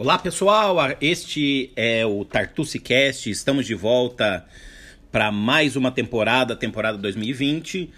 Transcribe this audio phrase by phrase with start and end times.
[0.00, 3.28] Olá pessoal, este é o Tartucci Cast.
[3.28, 4.46] Estamos de volta
[5.10, 7.90] para mais uma temporada, temporada 2020.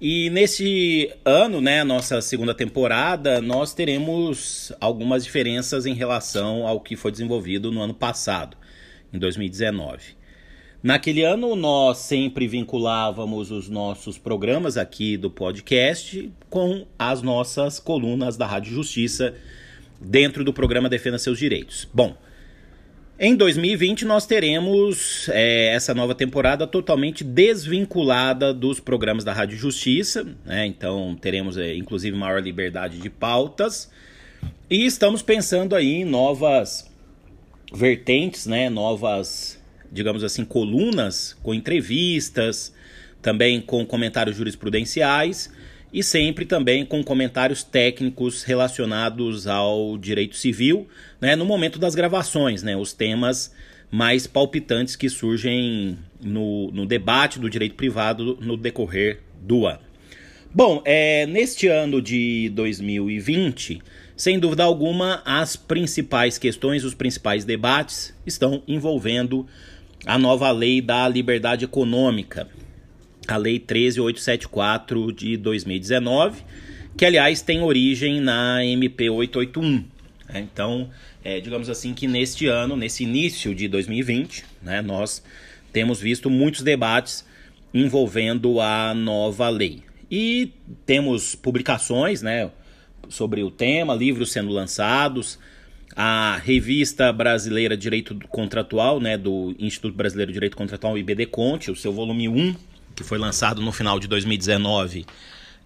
[0.00, 6.96] E nesse ano, né, nossa segunda temporada, nós teremos algumas diferenças em relação ao que
[6.96, 8.56] foi desenvolvido no ano passado,
[9.12, 10.16] em 2019.
[10.82, 18.38] Naquele ano, nós sempre vinculávamos os nossos programas aqui do podcast com as nossas colunas
[18.38, 19.34] da Rádio Justiça
[20.04, 21.88] dentro do programa Defenda Seus Direitos.
[21.92, 22.16] Bom,
[23.18, 30.26] em 2020 nós teremos é, essa nova temporada totalmente desvinculada dos programas da Rádio Justiça,
[30.44, 30.66] né?
[30.66, 33.90] então teremos é, inclusive maior liberdade de pautas
[34.68, 36.90] e estamos pensando aí em novas
[37.72, 38.68] vertentes, né?
[38.68, 42.74] novas, digamos assim, colunas com entrevistas,
[43.20, 45.50] também com comentários jurisprudenciais
[45.92, 50.88] e sempre também com comentários técnicos relacionados ao direito civil,
[51.20, 53.52] né, no momento das gravações, né, os temas
[53.90, 59.80] mais palpitantes que surgem no, no debate do direito privado no decorrer do ano.
[60.54, 63.82] Bom, é, neste ano de 2020,
[64.16, 69.46] sem dúvida alguma, as principais questões, os principais debates estão envolvendo
[70.06, 72.48] a nova lei da liberdade econômica,
[73.26, 76.42] a Lei 13874 de 2019,
[76.96, 79.84] que aliás tem origem na MP 881.
[80.28, 80.40] Né?
[80.52, 80.90] Então,
[81.24, 85.22] é, digamos assim que neste ano, nesse início de 2020, né, nós
[85.72, 87.24] temos visto muitos debates
[87.72, 89.82] envolvendo a nova lei.
[90.10, 90.52] E
[90.84, 92.50] temos publicações né,
[93.08, 95.38] sobre o tema, livros sendo lançados,
[95.96, 101.70] a Revista Brasileira de Direito Contratual, né, do Instituto Brasileiro de Direito Contratual, IBD Conte,
[101.70, 102.54] o seu volume 1,
[102.94, 105.06] que foi lançado no final de 2019,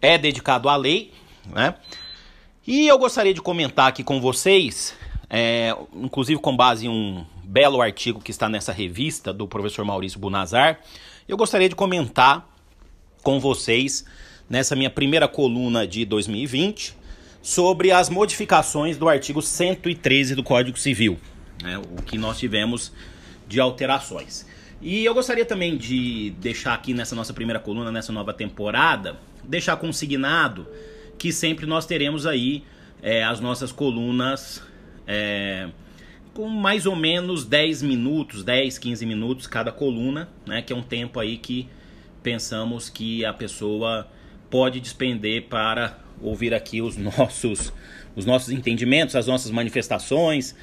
[0.00, 1.12] é dedicado à lei,
[1.52, 1.74] né?
[2.66, 4.94] E eu gostaria de comentar aqui com vocês,
[5.31, 10.19] é, inclusive com base em um belo artigo que está nessa revista do professor Maurício
[10.19, 10.81] Bunazar,
[11.28, 12.48] eu gostaria de comentar
[13.22, 14.04] com vocês
[14.50, 16.94] nessa minha primeira coluna de 2020
[17.41, 21.16] sobre as modificações do artigo 113 do Código Civil,
[21.62, 22.93] né, o que nós tivemos
[23.47, 24.44] de alterações.
[24.81, 29.76] E eu gostaria também de deixar aqui nessa nossa primeira coluna, nessa nova temporada, deixar
[29.76, 30.66] consignado
[31.19, 32.62] que sempre nós teremos aí
[33.03, 34.62] é, as nossas colunas
[35.06, 35.69] é,
[36.34, 40.60] com mais ou menos 10 minutos, 10, 15 minutos cada coluna, né?
[40.60, 41.69] Que é um tempo aí que
[42.22, 44.06] pensamos que a pessoa
[44.50, 47.72] pode despender para ouvir aqui os nossos,
[48.14, 50.54] os nossos entendimentos, as nossas manifestações,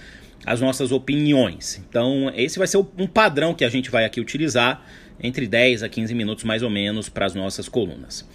[0.45, 1.83] as nossas opiniões.
[1.89, 4.85] Então, esse vai ser um padrão que a gente vai aqui utilizar
[5.21, 8.27] entre 10 a 15 minutos mais ou menos para as nossas colunas.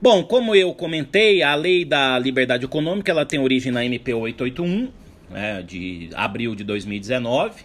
[0.00, 4.90] Bom, como eu comentei, a Lei da Liberdade Econômica ela tem origem na MP 881,
[5.30, 7.62] né, de abril de 2019.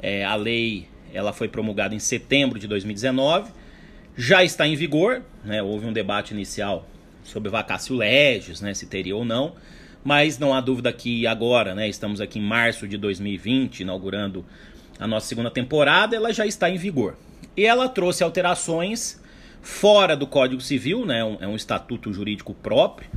[0.00, 3.50] É, a lei ela foi promulgada em setembro de 2019,
[4.16, 5.22] já está em vigor.
[5.44, 6.88] Né, houve um debate inicial
[7.24, 9.54] sobre vacácio legis, né, se teria ou não.
[10.04, 14.44] Mas não há dúvida que agora, né, estamos aqui em março de 2020, inaugurando
[14.98, 17.16] a nossa segunda temporada, ela já está em vigor.
[17.56, 19.20] E ela trouxe alterações
[19.60, 23.08] fora do Código Civil, né, é um estatuto jurídico próprio,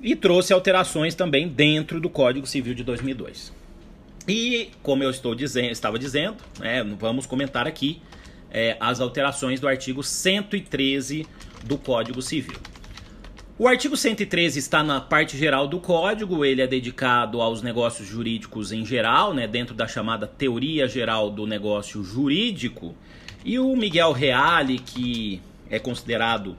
[0.00, 3.52] e trouxe alterações também dentro do Código Civil de 2002.
[4.28, 8.02] E, como eu estou dizendo, estava dizendo, né, vamos comentar aqui
[8.50, 11.26] é, as alterações do artigo 113
[11.64, 12.58] do Código Civil.
[13.58, 18.70] O artigo 113 está na parte geral do código, ele é dedicado aos negócios jurídicos
[18.70, 22.94] em geral, né, dentro da chamada teoria geral do negócio jurídico.
[23.42, 25.40] E o Miguel Reale, que
[25.70, 26.54] é considerado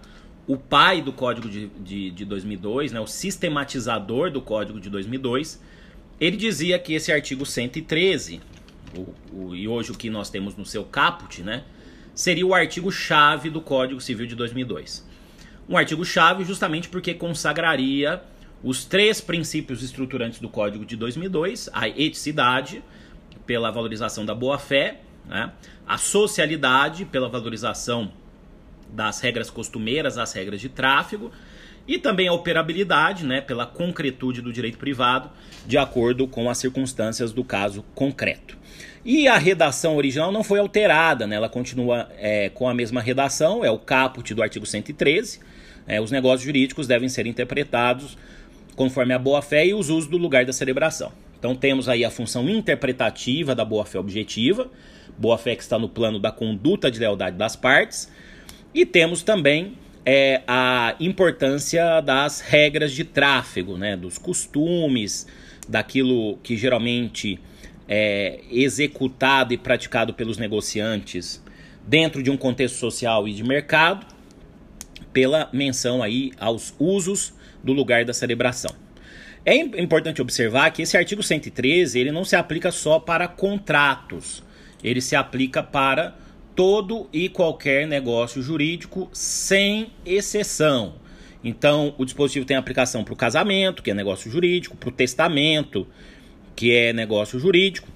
[0.48, 5.62] o pai do código de, de, de 2002, né, o sistematizador do código de 2002,
[6.20, 8.42] ele dizia que esse artigo 113,
[8.98, 11.64] o, o, e hoje o que nós temos no seu caput, né,
[12.16, 15.06] seria o artigo-chave do Código Civil de 2002
[15.70, 18.22] um artigo-chave justamente porque consagraria
[18.64, 22.84] os três princípios estruturantes do Código de 2002, a eticidade,
[23.46, 25.52] pela valorização da boa-fé, né?
[25.88, 28.12] a socialidade, pela valorização
[28.90, 31.32] das regras costumeiras, as regras de tráfego,
[31.88, 35.30] e também a operabilidade, né, pela concretude do direito privado,
[35.66, 38.58] de acordo com as circunstâncias do caso concreto.
[39.06, 43.64] E a redação original não foi alterada, né, ela continua é, com a mesma redação,
[43.64, 45.40] é o caput do artigo 113,
[45.88, 48.18] é, os negócios jurídicos devem ser interpretados
[48.76, 51.12] conforme a boa-fé e os usos do lugar da celebração.
[51.40, 54.70] Então temos aí a função interpretativa da boa-fé objetiva,
[55.18, 58.12] boa-fé que está no plano da conduta de lealdade das partes,
[58.74, 65.28] e temos também é, a importância das regras de tráfego, né, dos costumes,
[65.68, 67.40] daquilo que geralmente
[67.88, 71.44] é, executado e praticado pelos negociantes
[71.86, 74.06] dentro de um contexto social e de mercado,
[75.18, 77.34] pela menção aí aos usos
[77.64, 78.70] do lugar da celebração.
[79.44, 84.44] É importante observar que esse artigo 113 ele não se aplica só para contratos,
[84.84, 86.16] ele se aplica para
[86.56, 90.94] todo e qualquer negócio jurídico, sem exceção.
[91.44, 95.88] Então, o dispositivo tem aplicação para o casamento, que é negócio jurídico, para o testamento,
[96.56, 97.88] que é negócio jurídico,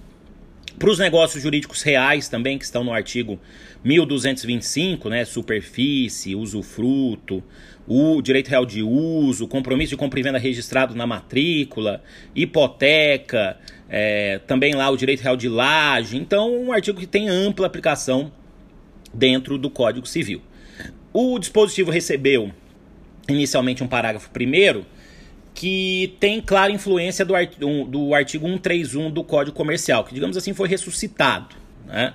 [0.81, 3.39] para os negócios jurídicos reais também, que estão no artigo
[3.83, 7.44] 1225, né, superfície, usufruto,
[7.88, 12.01] o direito real de uso, compromisso de compra e venda registrado na matrícula,
[12.36, 16.18] hipoteca, é, também lá o direito real de laje.
[16.18, 18.31] Então, um artigo que tem ampla aplicação
[19.13, 20.42] dentro do Código Civil.
[21.13, 22.51] O dispositivo recebeu
[23.30, 24.83] inicialmente um parágrafo primeiro
[25.53, 30.53] que tem clara influência do, art do artigo 131 do Código Comercial, que digamos assim
[30.53, 31.56] foi ressuscitado.
[31.86, 32.13] Né?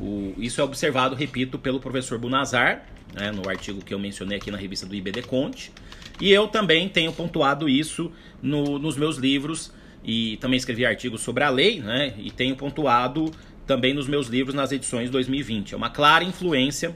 [0.00, 4.50] O, isso é observado, repito, pelo professor Bunazar, né, no artigo que eu mencionei aqui
[4.50, 5.72] na revista do IBD Conte.
[6.20, 9.72] E eu também tenho pontuado isso no, nos meus livros
[10.04, 13.30] e também escrevi artigos sobre a lei, né, e tenho pontuado
[13.66, 15.72] também nos meus livros nas edições 2020.
[15.72, 16.94] É uma clara influência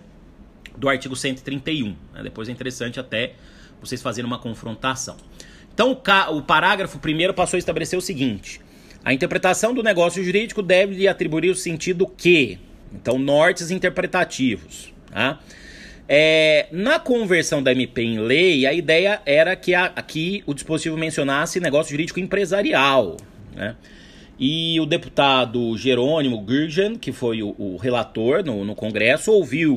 [0.77, 1.97] do artigo 131.
[2.13, 3.35] Né, depois é interessante até
[3.81, 5.17] vocês fazerem uma confrontação.
[5.79, 5.93] Então,
[6.37, 8.61] o, parágrafo primeiro passou a estabelecer o seguinte:
[9.05, 12.59] a interpretação do negócio jurídico deve lhe atribuir o sentido que,
[12.93, 14.93] então, nortes interpretativos.
[15.09, 15.39] Tá?
[16.09, 21.61] É, na conversão da MP em lei, a ideia era que aqui o dispositivo mencionasse
[21.61, 23.17] negócio jurídico empresarial.
[23.55, 23.77] Né?
[24.37, 29.77] E o deputado Jerônimo Gurgen, que foi o, o relator no, no, Congresso, ouviu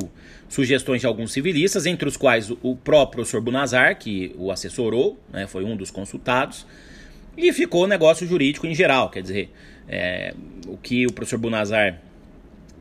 [0.51, 5.17] sugestões de alguns civilistas, entre os quais o, o próprio professor Bunazar, que o assessorou,
[5.31, 6.67] né, foi um dos consultados,
[7.37, 9.09] e ficou negócio jurídico em geral.
[9.09, 9.49] Quer dizer,
[9.87, 10.33] é,
[10.67, 12.01] o que o professor Bunazar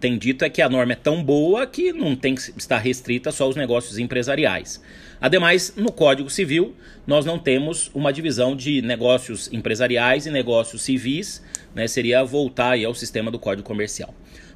[0.00, 3.30] tem dito é que a norma é tão boa que não tem que estar restrita
[3.30, 4.82] só aos negócios empresariais.
[5.20, 6.74] Ademais, no Código Civil,
[7.06, 11.40] nós não temos uma divisão de negócios empresariais e negócios civis,
[11.72, 11.86] né?
[11.86, 14.12] seria voltar ao sistema do Código Comercial.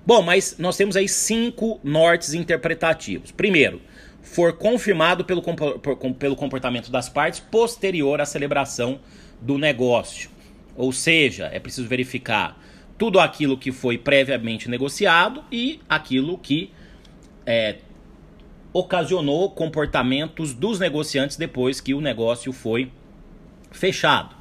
[0.07, 3.31] Bom, mas nós temos aí cinco nortes interpretativos.
[3.31, 3.81] Primeiro,
[4.21, 5.43] for confirmado pelo,
[6.19, 9.01] pelo comportamento das partes posterior à celebração
[9.41, 10.31] do negócio.
[10.77, 12.61] Ou seja, é preciso verificar
[12.99, 16.71] tudo aquilo que foi previamente negociado e aquilo que
[17.47, 17.77] é,
[18.73, 22.91] ocasionou comportamentos dos negociantes depois que o negócio foi
[23.71, 24.35] fechado.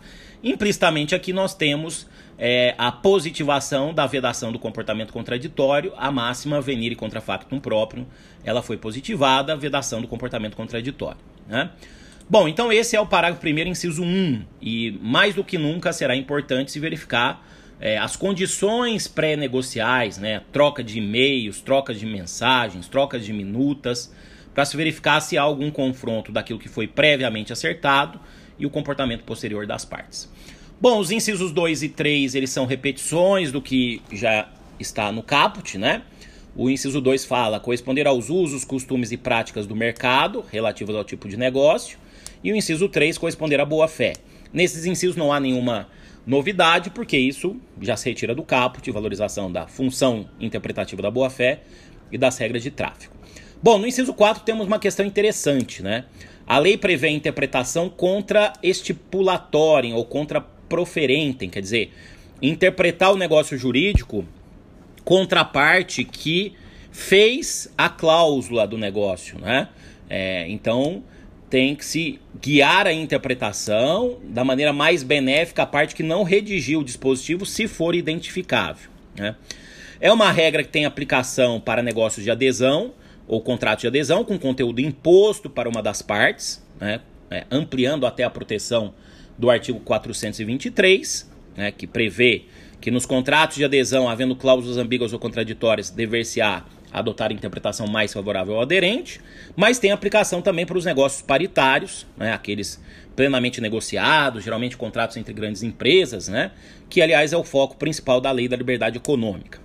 [0.43, 2.07] Implicitamente aqui nós temos
[2.45, 8.05] é, a positivação da vedação do comportamento contraditório, a máxima venire contra factum próprio,
[8.43, 11.21] ela foi positivada, a vedação do comportamento contraditório.
[11.47, 11.69] Né?
[12.29, 16.17] Bom, então esse é o parágrafo primeiro, inciso 1, e mais do que nunca será
[16.17, 17.47] importante se verificar
[17.79, 24.13] é, as condições pré-negociais, né, troca de e-mails, troca de mensagens, trocas de minutas,
[24.53, 28.19] para se verificar se há algum confronto daquilo que foi previamente acertado
[28.59, 30.29] e o comportamento posterior das partes.
[30.83, 35.77] Bom, os incisos 2 e 3, eles são repetições do que já está no caput,
[35.77, 36.01] né?
[36.57, 41.29] O inciso 2 fala corresponder aos usos, costumes e práticas do mercado relativos ao tipo
[41.29, 41.97] de negócio.
[42.43, 44.11] E o inciso 3 corresponder à boa-fé.
[44.51, 45.87] Nesses incisos não há nenhuma
[46.27, 51.61] novidade, porque isso já se retira do caput, valorização da função interpretativa da boa-fé
[52.11, 53.13] e das regras de tráfego.
[53.63, 56.03] Bom, no inciso 4 temos uma questão interessante, né?
[56.45, 60.41] A lei prevê interpretação contra estipulatorem ou contra
[60.73, 61.93] proferentem, quer dizer,
[62.41, 64.25] interpretar o negócio jurídico
[65.05, 66.53] contra a parte que
[66.91, 69.69] fez a cláusula do negócio, né?
[70.09, 71.03] É, então,
[71.47, 76.79] tem que se guiar a interpretação da maneira mais benéfica a parte que não redigiu
[76.79, 78.89] o dispositivo, se for identificável.
[79.15, 79.35] Né?
[80.01, 82.93] É uma regra que tem aplicação para negócios de adesão
[83.27, 86.99] ou contrato de adesão com conteúdo imposto para uma das partes, né?
[87.29, 88.95] é, ampliando até a proteção
[89.37, 91.71] do artigo 423, né?
[91.71, 92.45] que prevê
[92.79, 98.13] que nos contratos de adesão, havendo cláusulas ambíguas ou contraditórias, dever-se-á adotar a interpretação mais
[98.13, 99.19] favorável ao aderente,
[99.55, 102.79] mas tem aplicação também para os negócios paritários, né, aqueles
[103.15, 106.51] plenamente negociados, geralmente contratos entre grandes empresas, né,
[106.89, 109.59] que aliás é o foco principal da lei da liberdade econômica.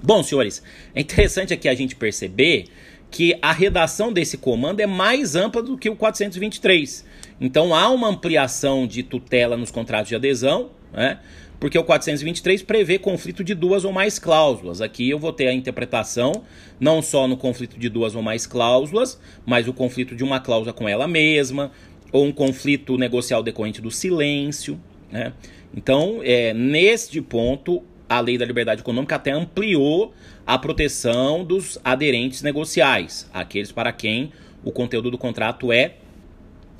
[0.00, 0.62] Bom, senhores,
[0.94, 2.66] é interessante aqui a gente perceber
[3.14, 7.04] que a redação desse comando é mais ampla do que o 423.
[7.40, 11.20] Então há uma ampliação de tutela nos contratos de adesão, né?
[11.60, 14.80] porque o 423 prevê conflito de duas ou mais cláusulas.
[14.80, 16.42] Aqui eu vou ter a interpretação
[16.80, 20.72] não só no conflito de duas ou mais cláusulas, mas o conflito de uma cláusula
[20.72, 21.70] com ela mesma,
[22.10, 24.76] ou um conflito negocial decorrente do silêncio.
[25.08, 25.32] Né?
[25.72, 27.80] Então, é, neste ponto,
[28.16, 30.14] a lei da liberdade econômica até ampliou
[30.46, 34.32] a proteção dos aderentes negociais, aqueles para quem
[34.64, 35.94] o conteúdo do contrato é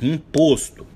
[0.00, 0.86] imposto.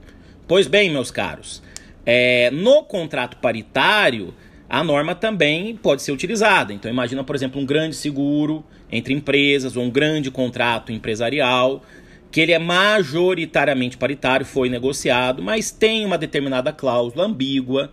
[0.46, 1.62] Pois bem, meus caros,
[2.04, 4.34] é, no contrato paritário,
[4.68, 6.72] a norma também pode ser utilizada.
[6.72, 11.82] Então, imagina, por exemplo, um grande seguro entre empresas ou um grande contrato empresarial
[12.30, 17.92] que ele é majoritariamente paritário, foi negociado, mas tem uma determinada cláusula ambígua,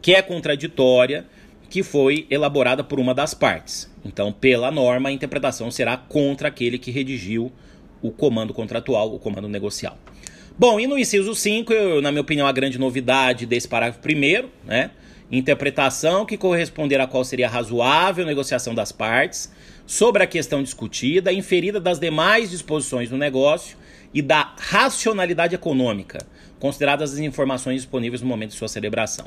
[0.00, 1.26] que é contraditória,
[1.68, 3.92] que foi elaborada por uma das partes.
[4.04, 7.50] Então, pela norma, a interpretação será contra aquele que redigiu
[8.02, 9.98] o comando contratual, o comando negocial.
[10.56, 14.50] Bom, e no inciso 5, eu, na minha opinião, a grande novidade desse parágrafo primeiro,
[14.64, 14.90] né?
[15.32, 19.50] Interpretação que corresponderá a qual seria a razoável negociação das partes
[19.86, 23.76] sobre a questão discutida, inferida das demais disposições do negócio
[24.12, 26.18] e da racionalidade econômica,
[26.60, 29.26] consideradas as informações disponíveis no momento de sua celebração.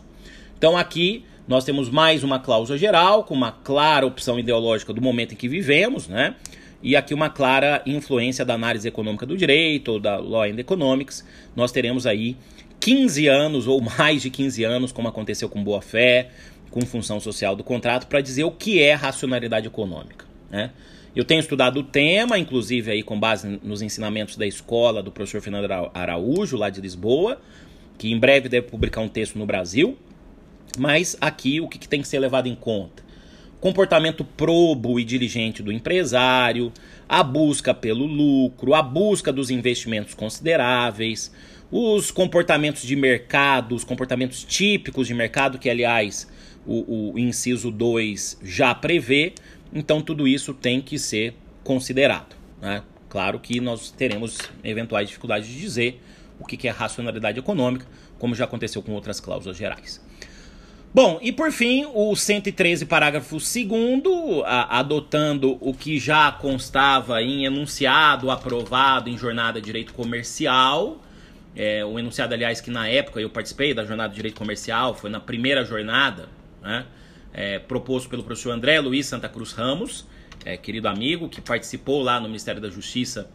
[0.57, 5.33] Então aqui nós temos mais uma cláusula geral, com uma clara opção ideológica do momento
[5.33, 6.35] em que vivemos, né?
[6.81, 11.25] E aqui uma clara influência da análise econômica do direito, ou da Law and Economics.
[11.55, 12.35] Nós teremos aí
[12.79, 16.29] 15 anos ou mais de 15 anos, como aconteceu com boa fé,
[16.69, 20.25] com função social do contrato, para dizer o que é racionalidade econômica.
[20.49, 20.71] Né?
[21.15, 25.41] Eu tenho estudado o tema, inclusive aí com base nos ensinamentos da escola do professor
[25.41, 27.39] Fernando Araújo, lá de Lisboa,
[27.97, 29.97] que em breve deve publicar um texto no Brasil.
[30.77, 33.03] Mas aqui o que, que tem que ser levado em conta?
[33.59, 36.71] Comportamento probo e diligente do empresário,
[37.09, 41.31] a busca pelo lucro, a busca dos investimentos consideráveis,
[41.71, 46.27] os comportamentos de mercado, os comportamentos típicos de mercado, que aliás
[46.65, 49.33] o, o inciso 2 já prevê,
[49.73, 51.33] então tudo isso tem que ser
[51.63, 52.35] considerado.
[52.61, 52.83] Né?
[53.09, 56.01] Claro que nós teremos eventuais dificuldades de dizer
[56.39, 57.87] o que é racionalidade econômica,
[58.19, 60.05] como já aconteceu com outras cláusulas gerais.
[60.97, 68.31] Bom, e por fim, o 113, parágrafo 2, adotando o que já constava em enunciado
[68.31, 70.99] aprovado em jornada de direito comercial,
[71.55, 75.11] é, o enunciado, aliás, que na época eu participei da jornada de direito comercial, foi
[75.11, 76.29] na primeira jornada,
[76.63, 76.87] né,
[77.31, 80.07] é, proposto pelo professor André Luiz Santa Cruz Ramos,
[80.43, 83.29] é, querido amigo, que participou lá no Ministério da Justiça,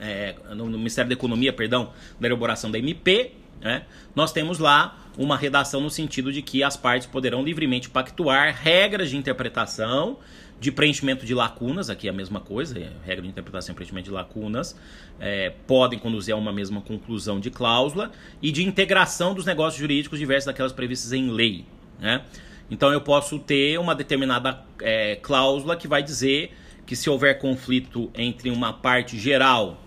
[0.00, 3.43] é, no, no, Ministério da Economia, perdão, da elaboração da MP.
[3.60, 3.84] Né,
[4.14, 9.10] nós temos lá uma redação no sentido de que as partes poderão livremente pactuar regras
[9.10, 10.18] de interpretação
[10.60, 14.06] de preenchimento de lacunas, aqui é a mesma coisa, é regra de interpretação e preenchimento
[14.06, 14.74] de lacunas,
[15.20, 20.18] é, podem conduzir a uma mesma conclusão de cláusula e de integração dos negócios jurídicos
[20.18, 21.66] diversos daquelas previstas em lei.
[22.00, 22.22] Né?
[22.70, 26.56] Então eu posso ter uma determinada é, cláusula que vai dizer
[26.86, 29.78] que se houver conflito entre uma parte geral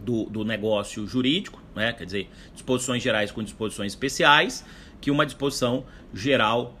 [0.00, 1.92] do, do negócio jurídico, né?
[1.92, 4.64] quer dizer, disposições gerais com disposições especiais,
[5.00, 6.78] que uma disposição geral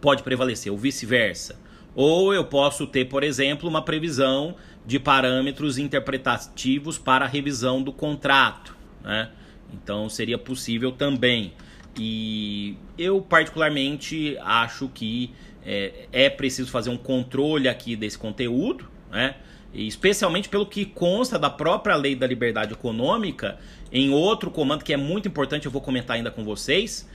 [0.00, 1.58] pode prevalecer, ou vice-versa.
[1.94, 7.92] Ou eu posso ter, por exemplo, uma previsão de parâmetros interpretativos para a revisão do
[7.92, 8.76] contrato.
[9.02, 9.30] Né?
[9.72, 11.54] Então seria possível também.
[11.98, 15.32] E eu, particularmente, acho que
[15.64, 19.36] é, é preciso fazer um controle aqui desse conteúdo, né?
[19.72, 23.58] Especialmente pelo que consta da própria lei da liberdade econômica,
[23.92, 27.08] em outro comando que é muito importante, eu vou comentar ainda com vocês,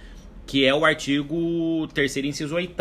[0.46, 2.75] que é o artigo 3 inciso 8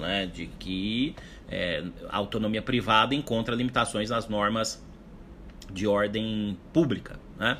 [0.00, 1.14] né, de que
[1.48, 4.82] é, a autonomia privada encontra limitações nas normas
[5.72, 7.18] de ordem pública.
[7.38, 7.58] Né?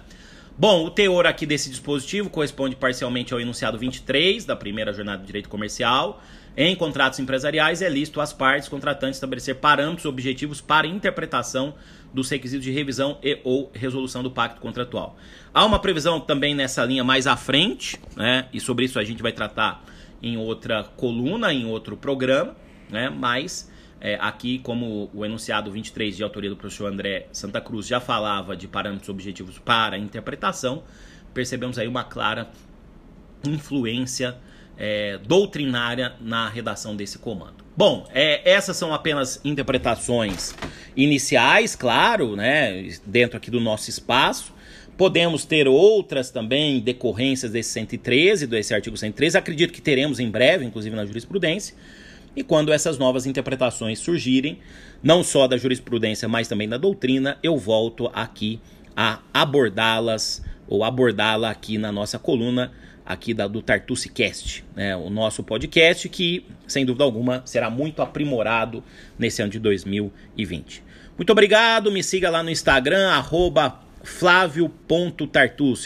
[0.57, 5.27] Bom, o teor aqui desse dispositivo corresponde parcialmente ao enunciado 23 da primeira jornada de
[5.27, 6.23] direito comercial.
[6.57, 11.75] Em contratos empresariais é lícito às partes contratantes estabelecer parâmetros objetivos para interpretação
[12.13, 15.17] dos requisitos de revisão e ou resolução do pacto contratual.
[15.55, 18.49] Há uma previsão também nessa linha mais à frente, né?
[18.53, 19.85] E sobre isso a gente vai tratar
[20.23, 22.57] em outra coluna, em outro programa,
[22.91, 23.09] né?
[23.09, 28.01] Mas é, aqui, como o enunciado 23 de autoria do professor André Santa Cruz já
[28.01, 30.83] falava de parâmetros objetivos para interpretação,
[31.33, 32.51] percebemos aí uma clara
[33.47, 34.37] influência
[34.81, 37.63] é, doutrinária na redação desse comando.
[37.77, 40.55] Bom, é, essas são apenas interpretações
[40.97, 44.55] iniciais, claro, né, dentro aqui do nosso espaço.
[44.97, 49.37] Podemos ter outras também decorrências desse 113, desse artigo 113.
[49.37, 51.75] Acredito que teremos em breve, inclusive na jurisprudência.
[52.35, 54.59] E quando essas novas interpretações surgirem,
[55.03, 58.61] não só da jurisprudência, mas também da doutrina, eu volto aqui
[58.97, 62.73] a abordá-las ou abordá-la aqui na nossa coluna
[63.05, 64.97] aqui da, do Tartucci Cast, né?
[64.97, 68.83] o nosso podcast que, sem dúvida alguma, será muito aprimorado
[69.19, 70.83] nesse ano de 2020.
[71.17, 73.81] Muito obrigado, me siga lá no Instagram, arroba.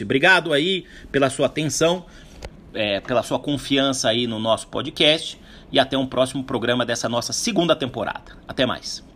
[0.04, 2.06] Obrigado aí pela sua atenção,
[2.72, 5.38] é, pela sua confiança aí no nosso podcast.
[5.72, 8.36] e até um próximo programa dessa nossa segunda temporada.
[8.46, 9.13] Até mais.